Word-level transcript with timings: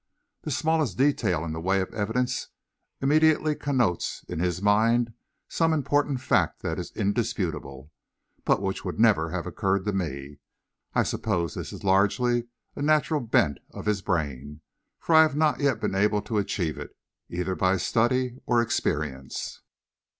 The 0.41 0.49
smallest 0.49 0.97
detail 0.97 1.45
in 1.45 1.53
the 1.53 1.61
way 1.61 1.79
of 1.79 1.93
evidence 1.93 2.47
immediately 3.03 3.53
connotes 3.53 4.25
in 4.27 4.39
his 4.39 4.59
mind 4.59 5.13
some 5.47 5.73
important 5.73 6.21
fact 6.21 6.63
that 6.63 6.79
is 6.79 6.89
indisputable, 6.95 7.91
but 8.43 8.63
which 8.63 8.83
would 8.83 8.99
never 8.99 9.29
have 9.29 9.45
occurred 9.45 9.85
to 9.85 9.93
me. 9.93 10.39
I 10.95 11.03
suppose 11.03 11.53
this 11.53 11.71
is 11.71 11.83
largely 11.83 12.45
a 12.75 12.81
natural 12.81 13.19
bent 13.21 13.59
of 13.69 13.85
his 13.85 14.01
brain, 14.01 14.61
for 14.97 15.13
I 15.13 15.21
have 15.21 15.35
not 15.35 15.59
yet 15.59 15.79
been 15.79 15.93
able 15.93 16.23
to 16.23 16.39
achieve 16.39 16.79
it, 16.79 16.97
either 17.29 17.53
by 17.53 17.77
study 17.77 18.39
or 18.47 18.59
experience. 18.59 19.61